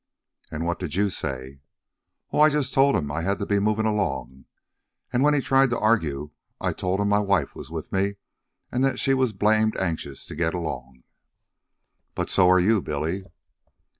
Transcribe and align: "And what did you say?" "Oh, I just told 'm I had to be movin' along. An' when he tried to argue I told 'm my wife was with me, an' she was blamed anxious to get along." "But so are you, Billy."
"And 0.49 0.65
what 0.65 0.79
did 0.79 0.95
you 0.95 1.11
say?" 1.11 1.59
"Oh, 2.33 2.39
I 2.41 2.49
just 2.49 2.73
told 2.73 2.95
'm 2.95 3.11
I 3.11 3.21
had 3.21 3.37
to 3.37 3.45
be 3.45 3.59
movin' 3.59 3.85
along. 3.85 4.45
An' 5.13 5.21
when 5.21 5.35
he 5.35 5.41
tried 5.41 5.69
to 5.69 5.77
argue 5.79 6.31
I 6.59 6.73
told 6.73 6.99
'm 6.99 7.07
my 7.07 7.19
wife 7.19 7.53
was 7.53 7.69
with 7.69 7.91
me, 7.91 8.15
an' 8.71 8.95
she 8.97 9.13
was 9.13 9.31
blamed 9.31 9.77
anxious 9.77 10.25
to 10.25 10.35
get 10.35 10.55
along." 10.55 11.03
"But 12.15 12.31
so 12.31 12.49
are 12.49 12.59
you, 12.59 12.81
Billy." 12.81 13.25